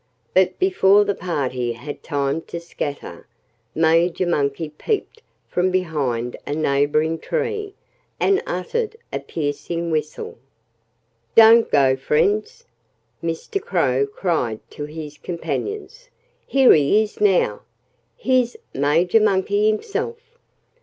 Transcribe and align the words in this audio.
But 0.33 0.57
before 0.57 1.03
the 1.05 1.13
party 1.13 1.73
had 1.73 2.01
time 2.01 2.41
to 2.49 2.59
scatter, 2.59 3.27
Major 3.75 4.25
Monkey 4.25 4.69
peeped 4.69 5.21
from 5.47 5.69
behind 5.69 6.35
a 6.47 6.55
neighboring 6.55 7.19
tree 7.19 7.75
and 8.19 8.41
uttered 8.47 8.95
a 9.13 9.19
piercing 9.19 9.91
whistle. 9.91 10.39
"Don't 11.35 11.69
go, 11.69 11.95
friends!" 11.95 12.65
Mr. 13.23 13.61
Crow 13.61 14.07
cried 14.07 14.59
to 14.71 14.85
his 14.85 15.19
companions. 15.19 16.09
"Here 16.47 16.73
he 16.73 17.03
is 17.03 17.21
now! 17.21 17.61
Here's 18.17 18.57
Major 18.73 19.19
Monkey 19.19 19.67
himself.... 19.69 20.17